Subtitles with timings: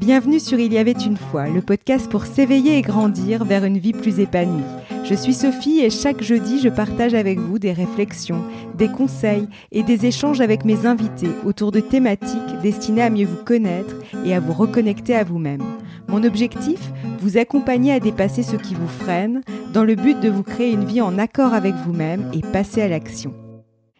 [0.00, 3.76] Bienvenue sur Il y avait une fois, le podcast pour s'éveiller et grandir vers une
[3.76, 4.64] vie plus épanouie.
[5.04, 8.42] Je suis Sophie et chaque jeudi, je partage avec vous des réflexions,
[8.78, 13.44] des conseils et des échanges avec mes invités autour de thématiques destinées à mieux vous
[13.44, 13.94] connaître
[14.24, 15.62] et à vous reconnecter à vous-même.
[16.08, 16.80] Mon objectif
[17.18, 19.42] Vous accompagner à dépasser ce qui vous freine
[19.74, 22.88] dans le but de vous créer une vie en accord avec vous-même et passer à
[22.88, 23.34] l'action.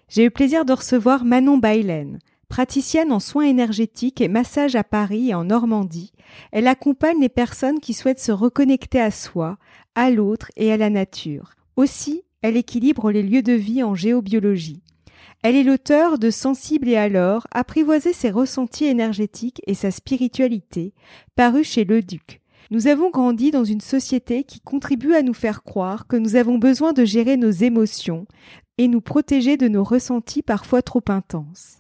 [0.09, 2.21] J'ai eu plaisir de recevoir Manon Bailen.
[2.51, 6.11] Praticienne en soins énergétiques et massage à Paris et en Normandie,
[6.51, 9.57] elle accompagne les personnes qui souhaitent se reconnecter à soi,
[9.95, 11.53] à l'autre et à la nature.
[11.77, 14.83] Aussi, elle équilibre les lieux de vie en géobiologie.
[15.45, 20.93] Elle est l'auteur de Sensible et alors, apprivoiser ses ressentis énergétiques et sa spiritualité,
[21.37, 22.41] paru chez Le Duc.
[22.73, 26.59] Nous avons grandi dans une société qui contribue à nous faire croire que nous avons
[26.59, 28.27] besoin de gérer nos émotions
[28.77, 31.80] et nous protéger de nos ressentis parfois trop intenses.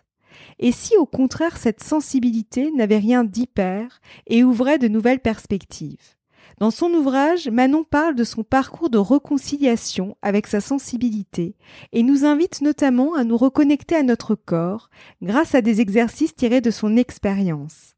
[0.62, 6.16] Et si au contraire cette sensibilité n'avait rien d'hyper et ouvrait de nouvelles perspectives?
[6.58, 11.56] Dans son ouvrage, Manon parle de son parcours de réconciliation avec sa sensibilité
[11.92, 14.90] et nous invite notamment à nous reconnecter à notre corps
[15.22, 17.94] grâce à des exercices tirés de son expérience.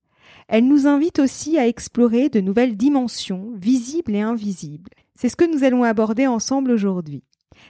[0.46, 4.90] Elle nous invite aussi à explorer de nouvelles dimensions, visibles et invisibles.
[5.16, 7.24] C'est ce que nous allons aborder ensemble aujourd'hui.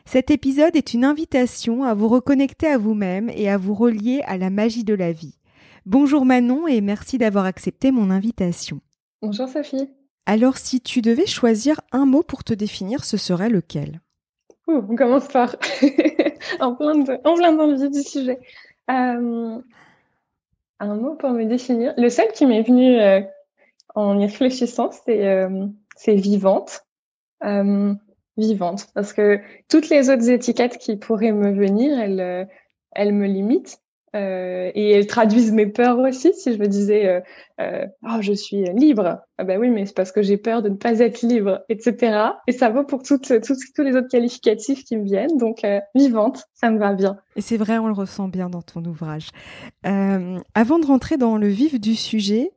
[0.04, 4.36] Cet épisode est une invitation à vous reconnecter à vous-même et à vous relier à
[4.36, 5.38] la magie de la vie.
[5.86, 8.80] Bonjour Manon et merci d'avoir accepté mon invitation.
[9.22, 9.88] Bonjour Sophie.
[10.26, 14.00] Alors si tu devais choisir un mot pour te définir, ce serait lequel?
[14.68, 15.56] On commence par
[16.60, 18.38] en plein de, en plein dans le vif du sujet.
[18.90, 19.58] Euh,
[20.80, 21.94] un mot pour me définir.
[21.96, 23.20] Le seul qui m'est venu euh,
[23.94, 25.66] en y réfléchissant, c'est euh,
[26.06, 26.84] vivante
[28.36, 32.44] vivante parce que toutes les autres étiquettes qui pourraient me venir, elles, euh,
[32.92, 33.78] elles me limitent.
[34.14, 36.34] Euh, et elles traduisent mes peurs aussi.
[36.34, 37.22] Si je me disais,
[37.60, 40.68] euh, oh, je suis libre, ah ben oui, mais c'est parce que j'ai peur de
[40.68, 42.18] ne pas être libre, etc.
[42.46, 45.38] Et ça vaut pour toutes, toutes tous les autres qualificatifs qui me viennent.
[45.38, 47.16] Donc, vivante, ça me va bien.
[47.36, 49.30] Et c'est vrai, on le ressent bien dans ton ouvrage.
[49.82, 52.52] Avant de rentrer dans le vif du sujet,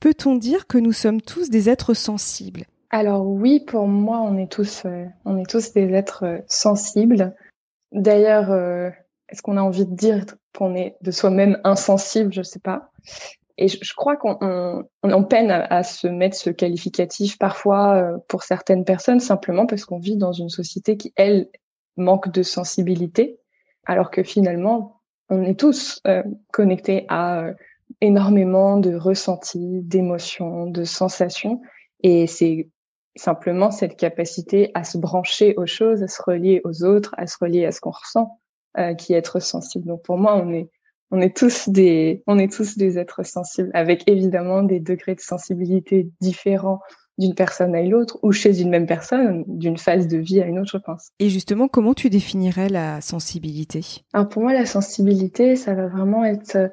[0.00, 2.66] peut-on dire que nous sommes tous des êtres sensibles?
[2.90, 7.34] Alors oui, pour moi, on est tous, euh, on est tous des êtres euh, sensibles.
[7.92, 8.90] D'ailleurs, euh,
[9.28, 10.24] est-ce qu'on a envie de dire
[10.56, 12.32] qu'on est de soi-même insensible?
[12.32, 12.90] Je sais pas.
[13.58, 14.38] Et je, crois qu'on
[15.02, 20.16] on, peine à, se mettre ce qualificatif parfois pour certaines personnes simplement parce qu'on vit
[20.16, 21.48] dans une société qui elle
[21.96, 23.40] manque de sensibilité,
[23.84, 26.00] alors que finalement, on est tous
[26.52, 27.50] connectés à
[28.00, 31.60] énormément de ressentis, d'émotions, de sensations.
[32.04, 32.68] Et c'est
[33.16, 37.36] simplement cette capacité à se brancher aux choses, à se relier aux autres, à se
[37.40, 38.38] relier à ce qu'on ressent,
[38.78, 39.86] euh, qui est être sensible.
[39.86, 40.70] Donc pour moi, on est
[41.10, 45.20] on est tous des on est tous des êtres sensibles, avec évidemment des degrés de
[45.20, 46.80] sensibilité différents
[47.18, 50.60] d'une personne à l'autre ou chez une même personne, d'une phase de vie à une
[50.60, 51.10] autre, je pense.
[51.18, 54.04] Et justement, comment tu définirais la sensibilité?
[54.12, 56.70] Alors pour moi, la sensibilité, ça va vraiment être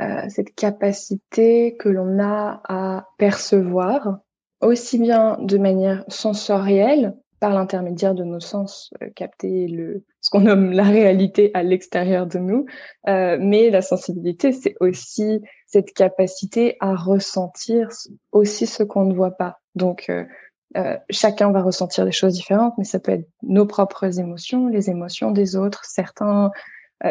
[0.00, 4.18] euh, cette capacité que l'on a à percevoir
[4.64, 10.40] aussi bien de manière sensorielle, par l'intermédiaire de nos sens, euh, capter le, ce qu'on
[10.40, 12.64] nomme la réalité à l'extérieur de nous,
[13.08, 17.88] euh, mais la sensibilité, c'est aussi cette capacité à ressentir
[18.32, 19.60] aussi ce qu'on ne voit pas.
[19.74, 20.24] Donc, euh,
[20.76, 24.88] euh, chacun va ressentir des choses différentes, mais ça peut être nos propres émotions, les
[24.88, 25.84] émotions des autres.
[25.84, 26.50] Certains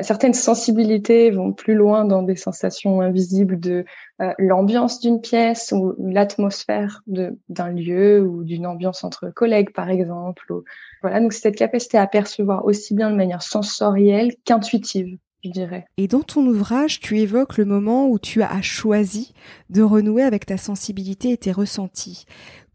[0.02, 3.86] certaines sensibilités vont plus loin dans des sensations invisibles de
[4.22, 10.46] euh, l'ambiance d'une pièce ou l'atmosphère d'un lieu ou d'une ambiance entre collègues, par exemple.
[11.02, 15.18] voilà, donc cette capacité à percevoir aussi bien de manière sensorielle qu'intuitive.
[15.44, 15.86] Je dirais.
[15.98, 19.34] Et dans ton ouvrage, tu évoques le moment où tu as choisi
[19.70, 22.26] de renouer avec ta sensibilité et tes ressentis.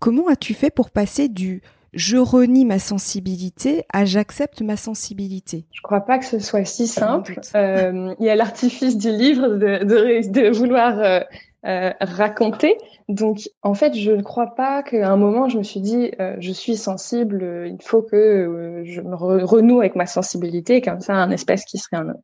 [0.00, 1.62] Comment as-tu fait pour passer du
[1.98, 6.86] je renie ma sensibilité à j'accepte ma sensibilité Je crois pas que ce soit si
[6.86, 7.40] simple.
[7.56, 11.20] Euh, il y a l'artifice du livre de, de, de vouloir euh,
[11.66, 12.78] euh, raconter.
[13.08, 16.52] Donc, en fait, je ne crois pas qu'à un moment, je me suis dit, je
[16.52, 21.64] suis sensible, il faut que je me renoue avec ma sensibilité, comme ça, un espace
[21.64, 22.14] qui serait un,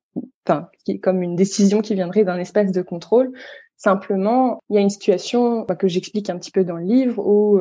[0.46, 3.32] enfin, qui, comme une décision qui viendrait d'un espace de contrôle.
[3.76, 7.60] Simplement, il y a une situation que j'explique un petit peu dans le livre où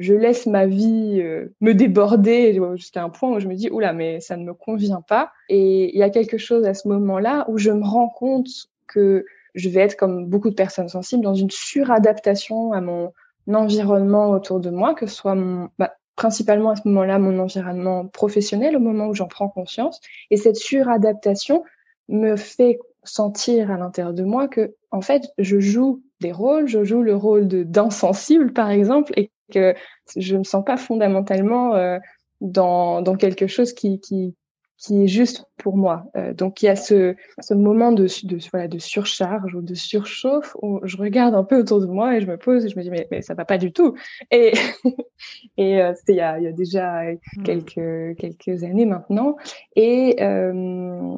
[0.00, 3.92] je laisse ma vie euh, me déborder jusqu'à un point où je me dis oula
[3.92, 5.30] mais ça ne me convient pas.
[5.48, 8.48] Et il y a quelque chose à ce moment-là où je me rends compte
[8.86, 13.12] que je vais être comme beaucoup de personnes sensibles dans une suradaptation à mon
[13.52, 18.06] environnement autour de moi que ce soit mon bah, principalement à ce moment-là mon environnement
[18.06, 20.00] professionnel au moment où j'en prends conscience.
[20.30, 21.62] Et cette suradaptation
[22.08, 26.84] me fait sentir à l'intérieur de moi que en fait je joue des rôles, je
[26.84, 29.12] joue le rôle d'insensible par exemple,
[29.50, 29.74] que
[30.16, 31.98] je me sens pas fondamentalement euh,
[32.40, 34.34] dans, dans quelque chose qui, qui,
[34.80, 36.06] qui est juste pour moi.
[36.16, 39.74] Euh, donc il y a ce, ce moment de, de, voilà, de surcharge ou de
[39.74, 42.78] surchauffe où je regarde un peu autour de moi et je me pose et je
[42.78, 43.94] me dis mais, mais ça va pas du tout.
[44.30, 44.52] Et,
[45.58, 47.42] et euh, c'était il y a, il y a déjà hmm.
[47.44, 49.36] quelques, quelques années maintenant.
[49.76, 51.14] Et euh,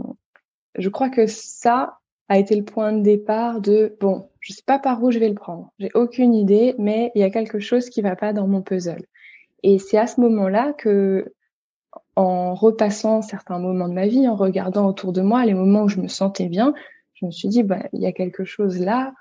[0.76, 1.98] je crois que ça
[2.32, 5.28] a été le point de départ de bon, je sais pas par où je vais
[5.28, 8.46] le prendre, j'ai aucune idée, mais il y a quelque chose qui va pas dans
[8.46, 9.04] mon puzzle.
[9.62, 11.34] Et c'est à ce moment-là que,
[12.16, 15.88] en repassant certains moments de ma vie, en regardant autour de moi les moments où
[15.88, 16.72] je me sentais bien,
[17.12, 19.12] je me suis dit bah il y a quelque chose là.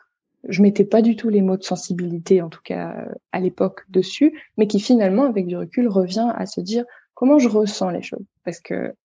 [0.47, 4.41] Je mettais pas du tout les mots de sensibilité, en tout cas à l'époque, dessus,
[4.57, 8.25] mais qui finalement, avec du recul, revient à se dire comment je ressens les choses.
[8.45, 8.95] Parce que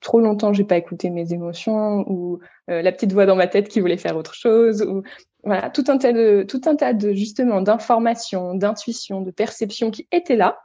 [0.00, 2.40] trop longtemps j'ai pas écouté mes émotions ou
[2.70, 5.02] euh, la petite voix dans ma tête qui voulait faire autre chose ou
[5.44, 10.08] voilà tout un tas de tout un tas de justement d'informations, d'intuitions, de perceptions qui
[10.12, 10.58] étaient là,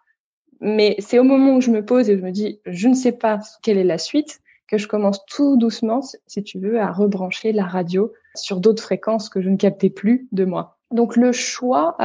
[0.60, 3.12] mais c'est au moment où je me pose et je me dis je ne sais
[3.12, 7.52] pas quelle est la suite que je commence tout doucement, si tu veux, à rebrancher
[7.52, 10.78] la radio sur d'autres fréquences que je ne captais plus de moi.
[10.92, 11.98] Donc le choix,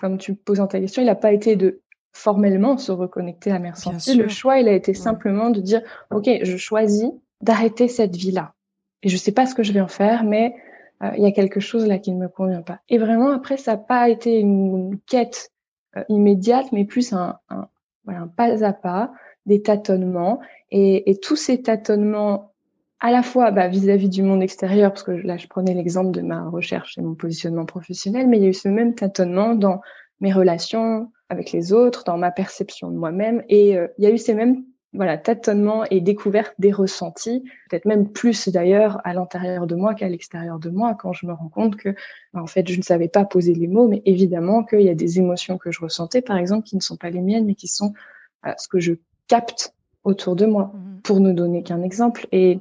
[0.00, 1.80] comme tu poses dans ta question, il n'a pas été de
[2.18, 4.14] formellement se reconnecter à Mère Santé.
[4.14, 7.10] Le choix, il a été simplement de dire, OK, je choisis
[7.40, 8.54] d'arrêter cette vie-là.
[9.02, 10.54] Et je sais pas ce que je vais en faire, mais
[11.04, 12.80] euh, il y a quelque chose là qui ne me convient pas.
[12.88, 15.52] Et vraiment, après, ça n'a pas été une quête
[15.96, 17.68] euh, immédiate, mais plus un, un,
[18.04, 19.12] voilà, un, pas à pas,
[19.46, 20.40] des tâtonnements.
[20.72, 22.52] Et, et tous ces tâtonnements,
[22.98, 26.22] à la fois bah, vis-à-vis du monde extérieur, parce que là, je prenais l'exemple de
[26.22, 29.80] ma recherche et mon positionnement professionnel, mais il y a eu ce même tâtonnement dans
[30.20, 33.42] mes relations, avec les autres, dans ma perception de moi-même.
[33.48, 34.64] Et euh, il y a eu ces mêmes
[34.94, 40.08] voilà tâtonnements et découvertes des ressentis, peut-être même plus d'ailleurs à l'intérieur de moi qu'à
[40.08, 41.90] l'extérieur de moi, quand je me rends compte que
[42.32, 44.94] bah, en fait je ne savais pas poser les mots, mais évidemment qu'il y a
[44.94, 47.68] des émotions que je ressentais, par exemple, qui ne sont pas les miennes, mais qui
[47.68, 47.92] sont
[48.46, 48.94] euh, ce que je
[49.26, 49.74] capte
[50.04, 52.26] autour de moi, mmh pour ne donner qu'un exemple.
[52.32, 52.58] Et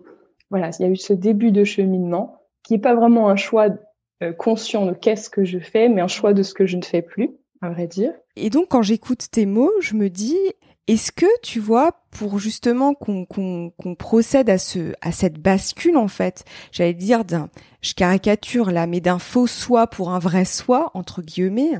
[0.51, 3.67] voilà, il y a eu ce début de cheminement qui n'est pas vraiment un choix
[4.23, 6.83] euh, conscient de qu'est-ce que je fais, mais un choix de ce que je ne
[6.83, 7.31] fais plus
[7.61, 8.13] à vrai dire.
[8.35, 10.37] Et donc, quand j'écoute tes mots, je me dis,
[10.87, 13.67] est-ce que tu vois, pour justement qu'on
[13.99, 17.49] procède à ce à cette bascule en fait, j'allais dire d'un,
[17.81, 21.73] je caricature là, mais d'un faux soi pour un vrai soi entre guillemets,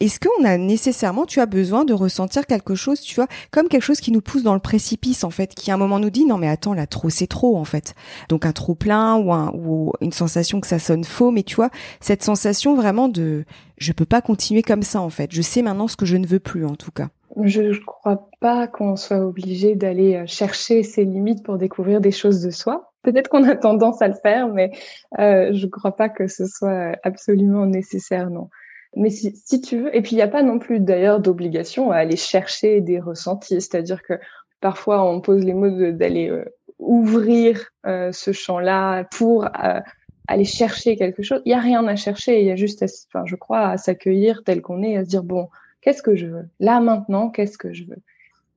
[0.00, 3.82] est-ce qu'on a nécessairement, tu as besoin de ressentir quelque chose, tu vois, comme quelque
[3.82, 6.24] chose qui nous pousse dans le précipice en fait, qui à un moment nous dit
[6.24, 7.94] non mais attends là trop c'est trop en fait,
[8.30, 11.56] donc un trop plein ou un ou une sensation que ça sonne faux, mais tu
[11.56, 11.70] vois
[12.00, 13.44] cette sensation vraiment de
[13.76, 16.26] je peux pas continuer comme ça en fait, je sais maintenant ce que je ne
[16.26, 17.08] veux plus en tout cas.
[17.42, 22.10] Je ne crois pas qu'on soit obligé d'aller euh, chercher ses limites pour découvrir des
[22.10, 22.92] choses de soi.
[23.02, 24.70] Peut-être qu'on a tendance à le faire, mais
[25.18, 28.48] euh, je ne crois pas que ce soit absolument nécessaire, non.
[28.96, 31.90] Mais si, si tu veux, et puis il n'y a pas non plus d'ailleurs d'obligation
[31.90, 34.14] à aller chercher des ressentis, c'est-à-dire que
[34.60, 36.44] parfois on pose les mots d'aller euh,
[36.78, 39.80] ouvrir euh, ce champ-là pour euh,
[40.28, 41.42] aller chercher quelque chose.
[41.44, 44.42] Il n'y a rien à chercher, il y a juste, enfin, je crois, à s'accueillir
[44.44, 45.48] tel qu'on est, à se dire bon,
[45.86, 46.48] Qu'est-ce que je veux?
[46.58, 48.02] Là, maintenant, qu'est-ce que je veux?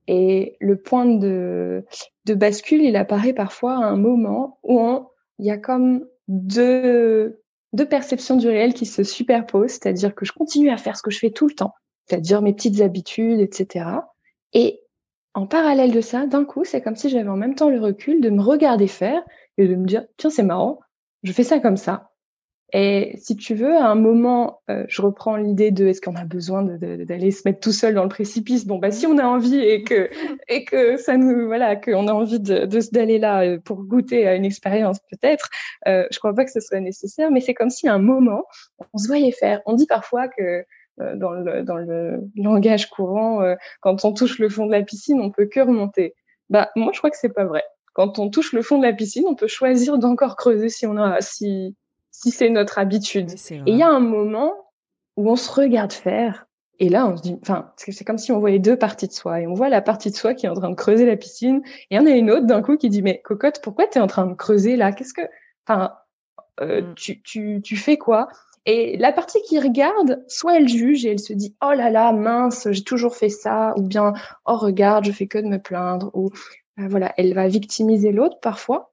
[0.08, 1.84] Et le point de,
[2.26, 5.06] bascule, il apparaît parfois à un moment où
[5.38, 7.40] il y a comme deux,
[7.72, 11.12] deux perceptions du réel qui se superposent, c'est-à-dire que je continue à faire ce que
[11.12, 11.72] je fais tout le temps,
[12.06, 13.86] c'est-à-dire mes petites habitudes, etc.
[14.52, 14.80] Et
[15.34, 18.20] en parallèle de ça, d'un coup, c'est comme si j'avais en même temps le recul
[18.20, 19.22] de me regarder faire
[19.56, 20.80] et de me dire, tiens, c'est marrant,
[21.22, 22.09] je fais ça comme ça.
[22.72, 26.24] Et si tu veux, à un moment, euh, je reprends l'idée de est-ce qu'on a
[26.24, 28.66] besoin d'aller se mettre tout seul dans le précipice?
[28.66, 30.08] Bon, bah si on a envie et que
[30.48, 34.36] et que ça nous voilà, qu'on a envie de d'aller là euh, pour goûter à
[34.36, 35.48] une expérience peut-être,
[35.88, 37.30] euh, je crois pas que ce soit nécessaire.
[37.30, 38.44] Mais c'est comme si à un moment,
[38.92, 39.60] on se voyait faire.
[39.66, 40.64] On dit parfois que
[41.00, 43.42] euh, dans le dans le langage courant,
[43.80, 46.14] quand on touche le fond de la piscine, on peut que remonter.
[46.50, 47.64] Bah moi, je crois que c'est pas vrai.
[47.94, 50.96] Quand on touche le fond de la piscine, on peut choisir d'encore creuser si on
[50.96, 51.76] a si
[52.10, 53.30] si c'est notre habitude.
[53.50, 54.52] et il y a un moment
[55.16, 56.46] où on se regarde faire,
[56.78, 59.40] et là on se dit, enfin, c'est comme si on voyait deux parties de soi,
[59.40, 61.62] et on voit la partie de soi qui est en train de creuser la piscine,
[61.64, 63.98] et il y en a une autre d'un coup qui dit, mais cocotte, pourquoi tu
[63.98, 64.92] es en train de creuser là?
[64.92, 65.22] Qu'est-ce que,
[65.66, 65.94] enfin,
[66.60, 66.94] euh, mm.
[66.94, 68.28] tu, tu, tu fais quoi?
[68.66, 72.12] Et la partie qui regarde, soit elle juge et elle se dit oh là là
[72.12, 74.12] mince j'ai toujours fait ça, ou bien
[74.44, 76.30] oh regarde je fais que de me plaindre, ou
[76.78, 78.89] euh, voilà elle va victimiser l'autre parfois.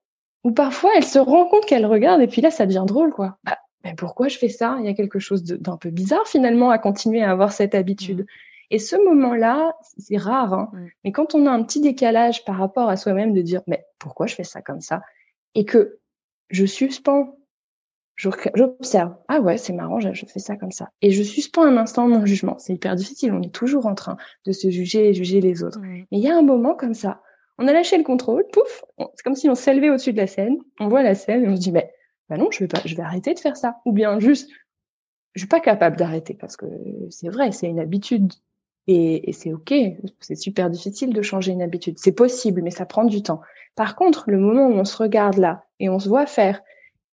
[0.48, 3.38] Ou parfois, elle se rend compte qu'elle regarde et puis là, ça devient drôle, quoi.
[3.44, 4.78] Bah, mais pourquoi je fais ça?
[4.80, 8.22] Il y a quelque chose d'un peu bizarre finalement à continuer à avoir cette habitude.
[8.22, 8.26] Mmh.
[8.72, 10.70] Et ce moment-là, c'est rare, hein.
[10.72, 10.88] Mmh.
[11.04, 14.26] mais quand on a un petit décalage par rapport à soi-même de dire, mais pourquoi
[14.26, 15.02] je fais ça comme ça?
[15.54, 16.00] Et que
[16.50, 17.36] je suspends
[18.16, 19.16] j'observe.
[19.28, 20.92] Ah ouais, c'est marrant, je, fais ça comme ça.
[21.02, 22.58] Et je suspends un instant mon jugement.
[22.58, 23.34] C'est hyper difficile.
[23.34, 25.80] On est toujours en train de se juger et juger les autres.
[25.82, 27.22] Mais il y a un moment comme ça.
[27.58, 28.84] On a lâché le contrôle, pouf.
[29.16, 30.58] C'est comme si on s'élevait au-dessus de la scène.
[30.80, 31.92] On voit la scène et on se dit, mais
[32.30, 33.78] bah non, je vais pas, je vais arrêter de faire ça.
[33.86, 34.50] Ou bien juste,
[35.34, 36.66] je suis pas capable d'arrêter parce que
[37.10, 38.34] c'est vrai, c'est une habitude
[38.88, 39.74] et, c'est ok.
[40.20, 41.98] C'est super difficile de changer une habitude.
[42.00, 43.42] C'est possible, mais ça prend du temps.
[43.76, 46.62] Par contre, le moment où on se regarde là et on se voit faire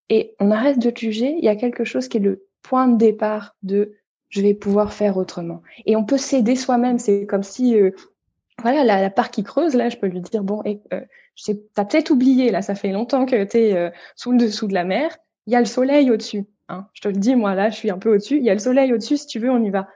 [0.09, 2.97] et on arrête de juger, il y a quelque chose qui est le point de
[2.97, 3.95] départ de
[4.29, 5.63] je vais pouvoir faire autrement.
[5.87, 6.99] Et on peut s'aider soi-même.
[6.99, 7.91] C'est comme si, euh,
[8.63, 11.01] voilà, la, la, part qui creuse, là, je peux lui dire, bon, et, euh,
[11.75, 14.75] t'as peut-être oublié, là, ça fait longtemps que tu es euh, sous le dessous de
[14.75, 16.47] la mer, il y a le soleil au-dessus.
[16.69, 16.87] Hein.
[16.95, 18.61] Je te le dis, moi, là, je suis un peu au-dessus, il y a le
[18.61, 19.89] soleil au-dessus, si tu veux, on y va.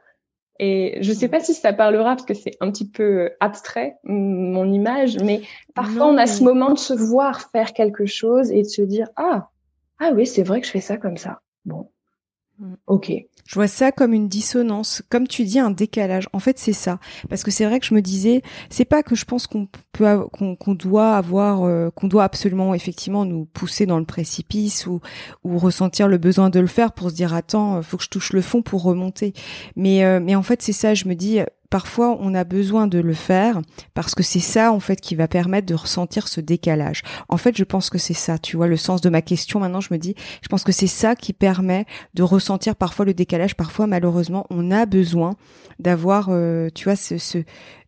[0.59, 4.71] Et je sais pas si ça parlera parce que c'est un petit peu abstrait mon
[4.73, 5.43] image, mais
[5.75, 9.07] parfois on a ce moment de se voir faire quelque chose et de se dire
[9.15, 9.51] ah
[10.01, 11.41] ah oui, c'est vrai que je fais ça comme ça.
[11.65, 11.91] Bon.
[12.59, 12.75] Mm.
[12.87, 13.13] Ok.
[13.47, 16.29] Je vois ça comme une dissonance, comme tu dis, un décalage.
[16.35, 16.99] En fait, c'est ça,
[17.31, 20.19] parce que c'est vrai que je me disais, c'est pas que je pense qu'on peut,
[20.33, 25.01] qu'on doit avoir, euh, qu'on doit absolument effectivement nous pousser dans le précipice ou
[25.45, 28.35] ou ressentir le besoin de le faire pour se dire attends, faut que je touche
[28.35, 29.33] le fond pour remonter.
[29.77, 30.93] Mais euh, mais en fait, c'est ça.
[30.93, 33.61] Je me dis, parfois on a besoin de le faire
[33.95, 37.03] parce que c'est ça en fait qui va permettre de ressentir ce décalage.
[37.29, 39.81] En fait, je pense que c'est ça, tu vois, le sens de ma question maintenant,
[39.81, 43.57] je me dis, je pense que c'est ça qui permet de ressentir parfois le décalage.
[43.57, 45.35] Parfois malheureusement, on a besoin
[45.79, 47.39] d'avoir euh, tu vois ce, ce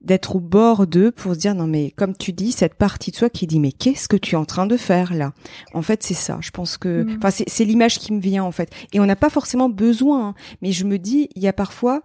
[0.01, 3.17] d'être au bord d'eux pour se dire non mais comme tu dis cette partie de
[3.17, 5.33] soi qui dit mais qu'est-ce que tu es en train de faire là?
[5.75, 7.19] En fait c'est ça je pense que mmh.
[7.19, 10.35] enfin c'est l'image qui me vient en fait et on n'a pas forcément besoin hein.
[10.63, 12.03] mais je me dis il y a parfois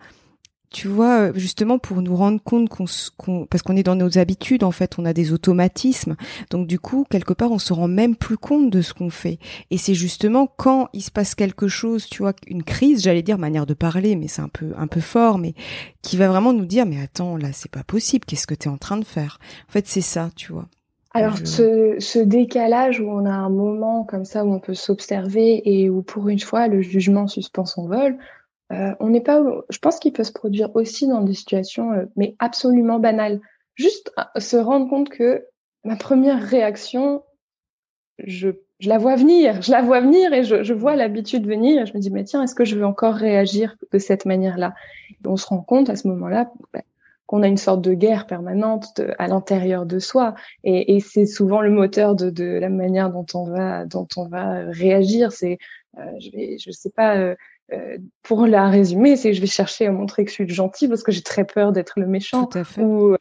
[0.76, 4.72] tu vois, justement pour nous rendre compte qu'on, parce qu'on est dans nos habitudes en
[4.72, 6.18] fait, on a des automatismes,
[6.50, 9.40] donc du coup quelque part on se rend même plus compte de ce qu'on fait.
[9.72, 13.38] Et c'est justement quand il se passe quelque chose, tu vois, une crise, j'allais dire
[13.38, 15.54] manière de parler, mais c'est un peu un peu fort, mais
[16.02, 18.72] qui va vraiment nous dire mais attends là c'est pas possible, qu'est-ce que tu es
[18.72, 19.40] en train de faire?
[19.70, 20.68] En fait c'est ça, tu vois.
[21.14, 25.62] Alors ce, ce, décalage où on a un moment comme ça où on peut s'observer
[25.64, 28.18] et où pour une fois le jugement suspend son vol,
[28.72, 32.06] euh, on n'est pas, je pense qu'il peut se produire aussi dans des situations, euh,
[32.16, 33.40] mais absolument banales.
[33.76, 35.46] Juste euh, se rendre compte que
[35.84, 37.24] ma première réaction,
[38.18, 41.84] je, je, la vois venir, je la vois venir et je, je vois l'habitude venir.
[41.84, 44.74] Et je me dis, mais tiens, est-ce que je veux encore réagir de cette manière-là?
[45.26, 46.82] On se rend compte à ce moment-là bah,
[47.28, 51.62] qu'on a une sorte de guerre permanente à l'intérieur de soi, et, et c'est souvent
[51.62, 55.32] le moteur de, de, la manière dont on va, dont on va réagir.
[55.32, 55.58] C'est,
[56.20, 57.36] je vais, je sais pas
[57.74, 60.88] euh, pour la résumer, c'est que je vais chercher à montrer que je suis gentil
[60.88, 62.46] parce que j'ai très peur d'être le méchant.
[62.46, 62.82] Tout à fait.
[62.82, 63.18] Ou euh,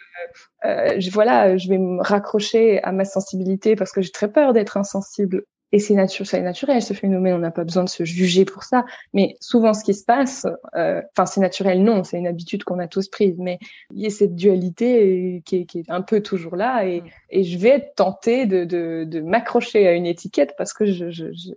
[0.65, 4.53] euh, je, voilà, je vais me raccrocher à ma sensibilité parce que j'ai très peur
[4.53, 5.45] d'être insensible.
[5.73, 7.35] Et c'est naturel, c'est naturel ce phénomène.
[7.35, 8.85] On n'a pas besoin de se juger pour ça.
[9.13, 10.47] Mais souvent, ce qui se passe,
[10.77, 13.35] euh, enfin, c'est naturel, non, c'est une habitude qu'on a tous prise.
[13.39, 13.59] Mais
[13.93, 17.07] il y a cette dualité qui est, qui est un peu toujours là, et, mm.
[17.31, 21.11] et je vais être tentée de, de, de m'accrocher à une étiquette parce que je,
[21.11, 21.51] je, je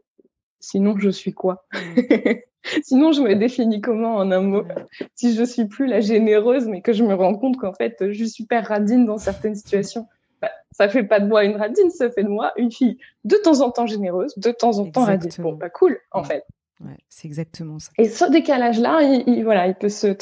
[0.60, 1.68] sinon je suis quoi?
[1.74, 2.32] Mm.
[2.84, 4.64] Sinon, je me définis comment en un mot?
[5.16, 8.12] Si je suis plus la généreuse, mais que je me rends compte qu'en fait, je
[8.12, 10.08] suis super radine dans certaines situations,
[10.42, 13.36] bah, ça fait pas de moi une radine, ça fait de moi une fille de
[13.38, 15.32] temps en temps généreuse, de temps en temps radine.
[15.40, 16.46] Bon, bah cool, en fait.
[16.80, 17.92] Ouais, c'est exactement ça.
[17.98, 20.16] Et ce décalage-là, il, voilà, il peut se,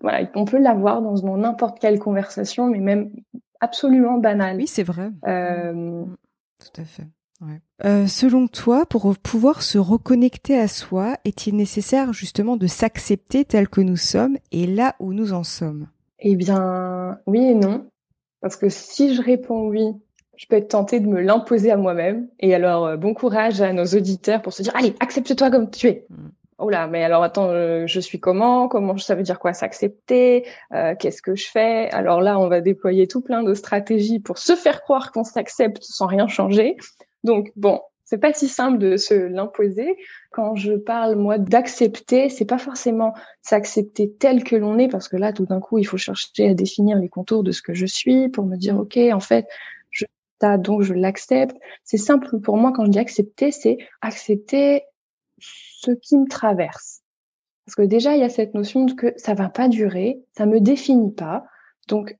[0.00, 3.10] voilà, on peut l'avoir dans n'importe quelle conversation, mais même
[3.60, 4.56] absolument banale.
[4.56, 5.10] Oui, c'est vrai.
[5.26, 6.04] Euh...
[6.58, 7.06] Tout à fait.
[7.84, 13.68] Euh, selon toi, pour pouvoir se reconnecter à soi, est-il nécessaire justement de s'accepter tel
[13.68, 15.88] que nous sommes et là où nous en sommes?
[16.18, 17.86] Eh bien, oui et non.
[18.42, 19.86] Parce que si je réponds oui,
[20.36, 22.28] je peux être tentée de me l'imposer à moi-même.
[22.40, 25.88] Et alors, euh, bon courage à nos auditeurs pour se dire, allez, accepte-toi comme tu
[25.88, 26.06] es.
[26.10, 26.28] Mm.
[26.62, 28.68] Oh là, mais alors attends, euh, je suis comment?
[28.68, 30.44] Comment ça veut dire quoi s'accepter?
[30.98, 31.88] Qu'est-ce que je fais?
[31.90, 35.82] Alors là, on va déployer tout plein de stratégies pour se faire croire qu'on s'accepte
[35.82, 36.76] sans rien changer.
[37.24, 39.96] Donc bon, c'est pas si simple de se l'imposer.
[40.32, 45.16] Quand je parle moi d'accepter, c'est pas forcément s'accepter tel que l'on est, parce que
[45.16, 47.86] là tout d'un coup il faut chercher à définir les contours de ce que je
[47.86, 49.46] suis pour me dire ok en fait
[49.90, 50.06] je
[50.40, 51.56] ça donc je l'accepte.
[51.84, 54.82] C'est simple pour moi quand je dis accepter, c'est accepter
[55.38, 57.02] ce qui me traverse.
[57.64, 60.46] Parce que déjà il y a cette notion de que ça va pas durer, ça
[60.46, 61.44] me définit pas.
[61.86, 62.18] Donc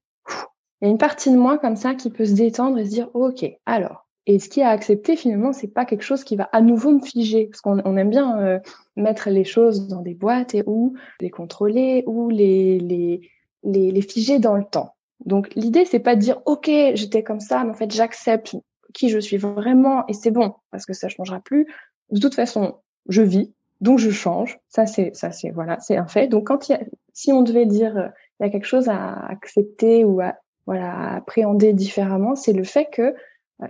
[0.81, 2.91] il y a une partie de moi comme ça qui peut se détendre et se
[2.91, 6.49] dire ok alors et ce qui a accepté, finalement, c'est pas quelque chose qui va
[6.53, 8.61] à nouveau me figer, parce qu'on aime bien euh,
[8.95, 13.29] mettre les choses dans des boîtes et ou les contrôler ou les, les,
[13.65, 14.95] les, les figer dans le temps.
[15.27, 18.55] Donc l'idée, c'est pas de dire ok, j'étais comme ça, mais en fait j'accepte
[18.95, 21.67] qui je suis vraiment et c'est bon parce que ça changera plus.
[22.13, 22.77] De toute façon,
[23.09, 24.61] je vis, donc je change.
[24.69, 26.29] Ça c'est ça c'est voilà, c'est un fait.
[26.29, 26.81] Donc quand il y a,
[27.15, 28.09] si on devait dire euh,
[28.39, 32.63] il y a quelque chose à accepter ou à voilà à appréhender différemment, c'est le
[32.63, 33.13] fait que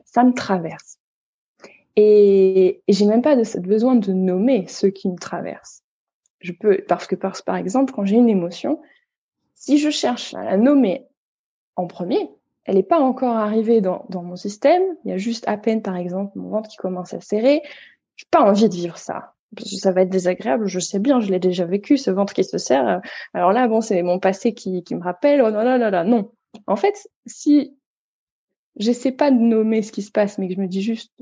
[0.05, 0.99] ça me traverse.
[1.97, 5.83] Et, et j'ai même pas de, besoin de nommer ce qui me traverse.
[6.41, 8.81] Je peux parce que par, par exemple quand j'ai une émotion,
[9.55, 11.07] si je cherche à la nommer
[11.77, 12.31] en premier,
[12.65, 14.83] elle n'est pas encore arrivée dans, dans mon système.
[15.05, 17.63] Il y a juste à peine, par exemple, mon ventre qui commence à serrer.
[18.17, 21.39] J'ai pas envie de vivre ça ça va être désagréable, je sais bien, je l'ai
[21.39, 23.01] déjà vécu, ce ventre qui se serre.
[23.35, 26.05] Alors là, bon, c'est mon passé qui, qui me rappelle, oh non, non, non, non,
[26.05, 26.31] non.
[26.67, 27.77] En fait, si
[28.77, 31.13] j'essaie pas de nommer ce qui se passe, mais que je me dis juste,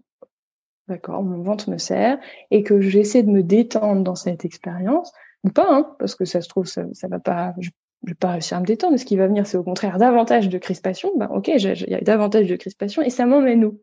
[0.89, 2.19] d'accord, mon ventre me serre,
[2.51, 5.13] et que j'essaie de me détendre dans cette expérience,
[5.45, 7.71] ou pas, hein, parce que ça se trouve, ça, ça va pas, je,
[8.05, 10.49] je vais pas réussir à me détendre, ce qui va venir, c'est au contraire davantage
[10.49, 13.81] de crispation, ben ok, il y a davantage de crispation, et ça m'emmène où?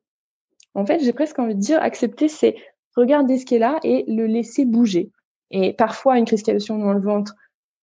[0.73, 2.55] En fait, j'ai presque envie de dire, accepter, c'est
[2.95, 5.11] regarder ce qui est là et le laisser bouger.
[5.51, 7.35] Et parfois, une crispation dans le ventre,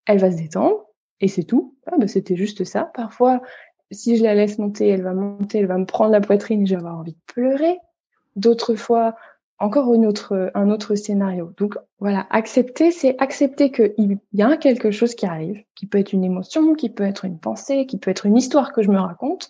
[0.05, 0.85] elle va se détendre
[1.19, 1.75] et c'est tout.
[1.87, 2.91] Ah, bah, c'était juste ça.
[2.93, 3.41] Parfois,
[3.93, 6.73] si je la laisse monter, elle va monter, elle va me prendre la poitrine, je
[6.73, 7.77] vais avoir envie de pleurer.
[8.35, 9.15] D'autres fois,
[9.59, 11.53] encore une autre, un autre scénario.
[11.57, 16.13] Donc voilà, accepter, c'est accepter qu'il y a quelque chose qui arrive, qui peut être
[16.13, 18.99] une émotion, qui peut être une pensée, qui peut être une histoire que je me
[18.99, 19.49] raconte,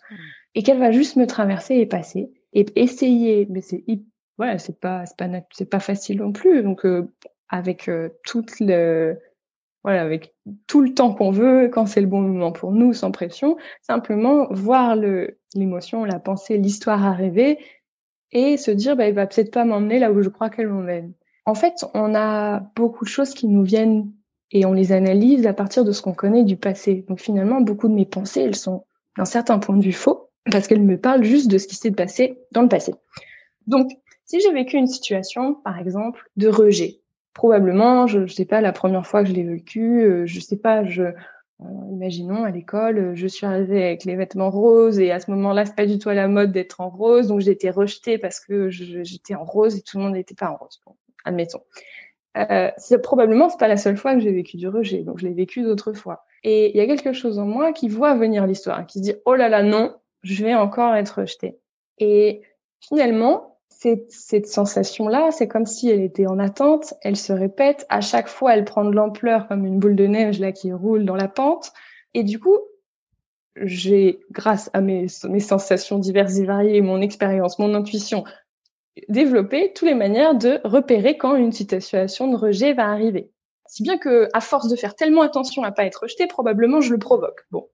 [0.55, 2.31] et qu'elle va juste me traverser et passer.
[2.53, 3.83] Et essayer, mais c'est
[4.37, 6.61] ouais, c'est pas c'est pas c'est pas facile non plus.
[6.61, 7.11] Donc euh,
[7.49, 9.17] avec euh, toute le
[9.83, 10.33] voilà, avec
[10.67, 14.47] tout le temps qu'on veut, quand c'est le bon moment pour nous, sans pression, simplement
[14.51, 14.95] voir
[15.55, 17.59] l'émotion, la pensée, l'histoire arriver
[18.31, 21.13] et se dire bah il va peut-être pas m'emmener là où je crois qu'elle m'emmène.
[21.45, 24.11] En fait, on a beaucoup de choses qui nous viennent
[24.51, 27.05] et on les analyse à partir de ce qu'on connaît du passé.
[27.09, 28.85] Donc finalement, beaucoup de mes pensées, elles sont
[29.17, 31.91] d'un certain point de vue faux parce qu'elles me parlent juste de ce qui s'est
[31.91, 32.93] passé dans le passé.
[33.67, 33.91] Donc
[34.25, 37.01] si j'ai vécu une situation, par exemple, de rejet,
[37.33, 40.57] probablement, je ne sais pas, la première fois que je l'ai vécu, euh, je sais
[40.57, 41.03] pas, je,
[41.61, 45.29] euh, imaginons à l'école, euh, je suis arrivée avec les vêtements roses et à ce
[45.31, 48.17] moment-là, c'est pas du tout à la mode d'être en rose, donc j'ai été rejetée
[48.17, 50.79] parce que j'étais en rose et tout le monde n'était pas en rose.
[50.85, 51.61] Bon, admettons.
[52.35, 55.27] Euh, c'est probablement c'est pas la seule fois que j'ai vécu du rejet, donc je
[55.27, 56.25] l'ai vécu d'autres fois.
[56.43, 59.13] Et il y a quelque chose en moi qui voit venir l'histoire, qui se dit
[59.25, 61.59] oh là là non, je vais encore être rejetée.
[61.99, 62.41] Et
[62.81, 68.27] finalement, cette, sensation-là, c'est comme si elle était en attente, elle se répète, à chaque
[68.27, 71.27] fois elle prend de l'ampleur comme une boule de neige là qui roule dans la
[71.27, 71.73] pente,
[72.13, 72.57] et du coup,
[73.55, 78.23] j'ai, grâce à mes, sensations diverses et variées, mon expérience, mon intuition,
[79.09, 83.31] développé toutes les manières de repérer quand une situation de rejet va arriver.
[83.67, 86.93] Si bien que, à force de faire tellement attention à pas être rejeté, probablement je
[86.93, 87.45] le provoque.
[87.51, 87.69] Bon,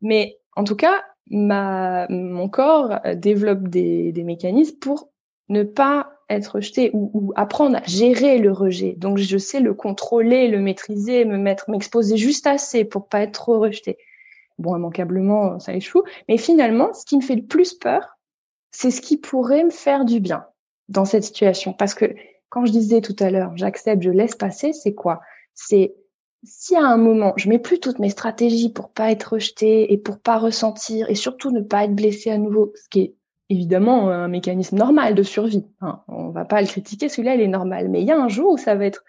[0.00, 5.11] mais en tout cas, ma, mon corps développe des mécanismes pour
[5.48, 8.94] ne pas être rejeté ou, apprendre à gérer le rejet.
[8.96, 13.32] Donc je sais le contrôler, le maîtriser, me mettre, m'exposer juste assez pour pas être
[13.32, 13.98] trop rejeté.
[14.58, 16.02] Bon, immanquablement, ça échoue.
[16.28, 18.18] Mais finalement, ce qui me fait le plus peur,
[18.70, 20.46] c'est ce qui pourrait me faire du bien
[20.88, 21.72] dans cette situation.
[21.72, 22.14] Parce que
[22.48, 25.20] quand je disais tout à l'heure, j'accepte, je laisse passer, c'est quoi?
[25.54, 25.94] C'est
[26.44, 29.98] si à un moment, je mets plus toutes mes stratégies pour pas être rejeté et
[29.98, 33.14] pour pas ressentir et surtout ne pas être blessé à nouveau, ce qui est
[33.52, 35.64] évidemment un mécanisme normal de survie.
[35.80, 36.02] Hein.
[36.08, 37.88] On va pas le critiquer, celui-là, il est normal.
[37.88, 39.04] Mais il y a un jour où ça va être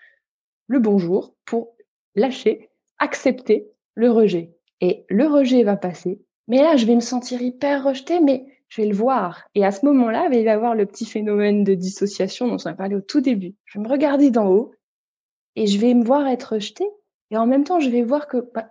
[0.68, 1.76] le bon jour pour
[2.16, 4.52] lâcher, accepter le rejet.
[4.82, 6.22] Et le rejet va passer.
[6.48, 9.44] Mais là, je vais me sentir hyper rejeté, mais je vais le voir.
[9.56, 12.70] Et à ce moment-là, il va y avoir le petit phénomène de dissociation dont on
[12.70, 13.56] a parlé au tout début.
[13.66, 14.74] Je vais me regarder d'en haut
[15.56, 16.86] et je vais me voir être rejeté.
[17.32, 18.70] Et en même temps, je vais voir que bah,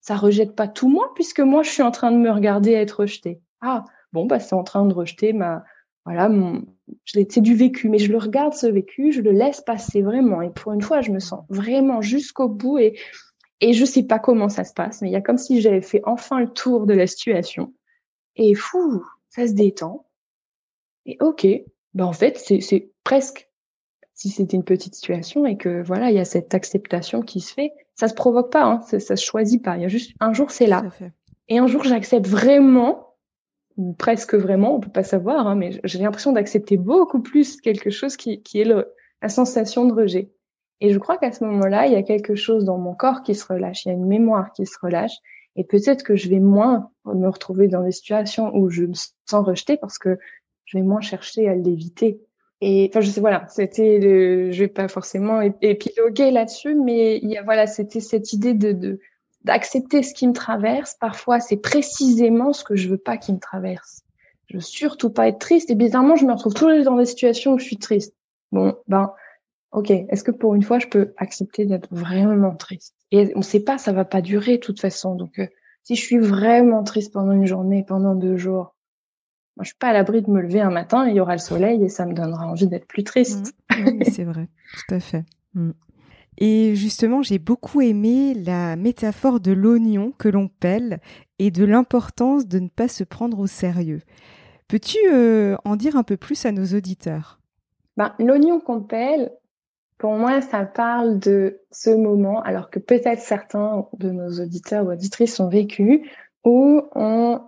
[0.00, 3.00] ça rejette pas tout moi, puisque moi, je suis en train de me regarder être
[3.00, 3.40] rejeté.
[3.60, 5.64] Ah, bon, bah, c'est en train de rejeter ma,
[6.04, 6.64] voilà, mon,
[7.06, 10.42] c'est du vécu, mais je le regarde ce vécu, je le laisse passer vraiment.
[10.42, 12.98] Et pour une fois, je me sens vraiment jusqu'au bout et,
[13.60, 15.82] et je sais pas comment ça se passe, mais il y a comme si j'avais
[15.82, 17.72] fait enfin le tour de la situation.
[18.34, 20.06] Et fou, ça se détend.
[21.06, 21.46] Et ok,
[21.94, 23.48] ben en fait, c'est, c'est presque
[24.14, 27.52] si c'était une petite situation et que voilà, il y a cette acceptation qui se
[27.52, 29.76] fait, ça se provoque pas, hein, ça, ça se choisit pas.
[29.76, 30.84] Il y a juste un jour c'est là,
[31.48, 33.11] et un jour j'accepte vraiment
[33.98, 38.16] presque vraiment, on peut pas savoir, hein, mais j'ai l'impression d'accepter beaucoup plus quelque chose
[38.16, 40.30] qui, qui est le, la sensation de rejet.
[40.80, 43.34] Et je crois qu'à ce moment-là, il y a quelque chose dans mon corps qui
[43.34, 45.14] se relâche, il y a une mémoire qui se relâche,
[45.56, 49.46] et peut-être que je vais moins me retrouver dans des situations où je me sens
[49.46, 50.18] rejetée parce que
[50.64, 52.20] je vais moins chercher à l'éviter.
[52.60, 57.28] Et enfin, je sais, voilà, c'était, le, je vais pas forcément épiloguer là-dessus, mais il
[57.28, 59.00] y a, voilà, c'était cette idée de, de
[59.44, 60.96] d'accepter ce qui me traverse.
[61.00, 64.02] Parfois, c'est précisément ce que je veux pas qui me traverse.
[64.46, 65.70] Je veux surtout pas être triste.
[65.70, 68.14] Et bizarrement, je me retrouve toujours dans des situations où je suis triste.
[68.52, 69.12] Bon, ben,
[69.72, 72.94] ok, est-ce que pour une fois, je peux accepter d'être vraiment triste?
[73.10, 75.14] Et on sait pas, ça va pas durer de toute façon.
[75.14, 75.46] Donc, euh,
[75.84, 78.74] si je suis vraiment triste pendant une journée, pendant deux jours,
[79.56, 81.38] moi, je suis pas à l'abri de me lever un matin, il y aura le
[81.38, 83.54] soleil et ça me donnera envie d'être plus triste.
[83.70, 84.04] Mmh.
[84.04, 85.24] c'est vrai, tout à fait.
[85.54, 85.72] Mmh.
[86.38, 91.00] Et justement, j'ai beaucoup aimé la métaphore de l'oignon que l'on pèle
[91.38, 94.00] et de l'importance de ne pas se prendre au sérieux.
[94.68, 97.38] Peux-tu euh, en dire un peu plus à nos auditeurs?
[97.96, 99.30] Ben, L'oignon qu'on pèle,
[99.98, 104.90] pour moi, ça parle de ce moment, alors que peut-être certains de nos auditeurs ou
[104.90, 106.10] auditrices ont vécu,
[106.44, 107.40] où on,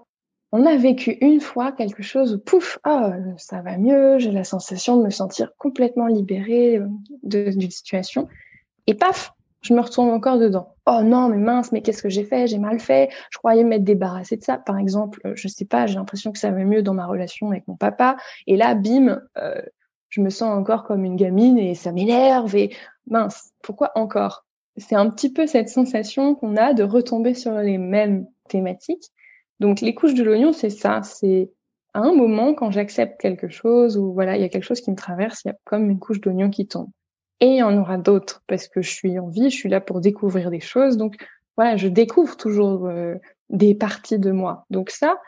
[0.52, 4.98] a vécu une fois quelque chose où, pouf, oh, ça va mieux, j'ai la sensation
[4.98, 6.86] de me sentir complètement libérée euh,
[7.24, 8.28] d'une situation.
[8.86, 9.32] Et paf,
[9.64, 10.74] je me retrouve encore dedans.
[10.86, 12.46] Oh non, mais mince, mais qu'est-ce que j'ai fait?
[12.46, 13.08] J'ai mal fait.
[13.30, 14.58] Je croyais m'être débarrassée de ça.
[14.58, 17.50] Par exemple, euh, je sais pas, j'ai l'impression que ça va mieux dans ma relation
[17.50, 18.16] avec mon papa.
[18.46, 19.62] Et là, bim, euh,
[20.10, 22.54] je me sens encore comme une gamine et ça m'énerve.
[22.56, 24.44] Et mince, pourquoi encore?
[24.76, 29.10] C'est un petit peu cette sensation qu'on a de retomber sur les mêmes thématiques.
[29.60, 31.00] Donc les couches de l'oignon, c'est ça.
[31.02, 31.50] C'est
[31.94, 34.90] à un moment quand j'accepte quelque chose ou voilà, il y a quelque chose qui
[34.90, 36.90] me traverse, il y a comme une couche d'oignon qui tombe
[37.44, 39.82] et il y en aura d'autres parce que je suis en vie, je suis là
[39.82, 40.96] pour découvrir des choses.
[40.96, 41.16] Donc
[41.58, 43.16] voilà, je découvre toujours euh,
[43.50, 44.64] des parties de moi.
[44.70, 45.20] Donc ça,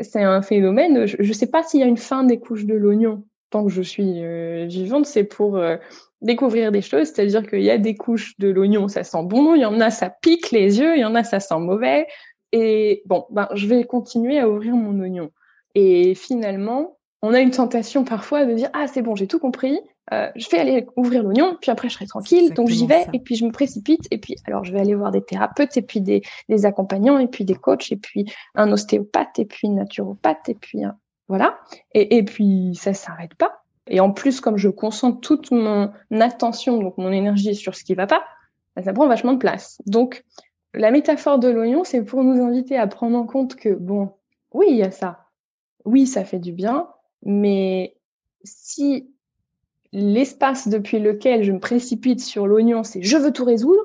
[0.00, 1.04] c'est un phénomène.
[1.04, 3.22] Je ne sais pas s'il y a une fin des couches de l'oignon.
[3.50, 5.76] Tant que je suis euh, vivante, c'est pour euh,
[6.22, 7.08] découvrir des choses.
[7.08, 9.54] C'est-à-dire qu'il y a des couches de l'oignon, ça sent bon.
[9.54, 10.96] Il y en a, ça pique les yeux.
[10.96, 12.06] Il y en a, ça sent mauvais.
[12.52, 15.32] Et bon, ben, je vais continuer à ouvrir mon oignon.
[15.74, 19.78] Et finalement, on a une tentation parfois de dire ah c'est bon, j'ai tout compris
[20.12, 23.18] euh, je vais aller ouvrir l'oignon, puis après je serai tranquille, donc j'y vais, et
[23.18, 26.00] puis je me précipite, et puis alors je vais aller voir des thérapeutes, et puis
[26.00, 30.48] des, des accompagnants, et puis des coachs, et puis un ostéopathe, et puis une naturopathe,
[30.48, 30.82] et puis
[31.28, 31.58] voilà,
[31.92, 33.62] et, et puis ça s'arrête pas.
[33.88, 37.94] Et en plus, comme je concentre toute mon attention, donc mon énergie sur ce qui
[37.94, 38.24] va pas,
[38.74, 39.80] bah, ça prend vachement de place.
[39.86, 40.24] Donc
[40.74, 44.12] la métaphore de l'oignon, c'est pour nous inviter à prendre en compte que bon,
[44.52, 45.26] oui, il y a ça,
[45.84, 46.88] oui, ça fait du bien,
[47.22, 47.96] mais
[48.44, 49.10] si
[49.96, 53.80] l'espace depuis lequel je me précipite sur l'oignon, c'est je veux tout résoudre,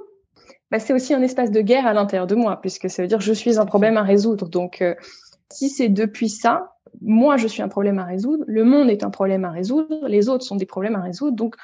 [0.70, 3.22] bah, c'est aussi un espace de guerre à l'intérieur de moi, puisque ça veut dire
[3.22, 4.50] je suis un problème à résoudre.
[4.50, 4.94] Donc, euh,
[5.50, 9.10] si c'est depuis ça, moi je suis un problème à résoudre, le monde est un
[9.10, 11.38] problème à résoudre, les autres sont des problèmes à résoudre.
[11.38, 11.56] Donc,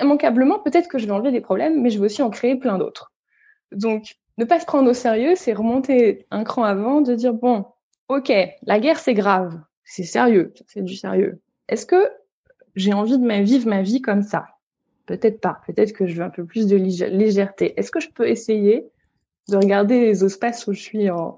[0.00, 2.78] immanquablement, peut-être que je vais enlever des problèmes, mais je vais aussi en créer plein
[2.78, 3.12] d'autres.
[3.72, 7.66] Donc, ne pas se prendre au sérieux, c'est remonter un cran avant, de dire bon,
[8.08, 11.42] ok, la guerre c'est grave, c'est sérieux, c'est du sérieux.
[11.68, 12.10] Est-ce que
[12.74, 14.46] j'ai envie de vivre ma vie comme ça.
[15.06, 15.60] Peut-être pas.
[15.66, 17.78] Peut-être que je veux un peu plus de légèreté.
[17.78, 18.86] Est-ce que je peux essayer
[19.48, 21.36] de regarder les espaces où je suis en,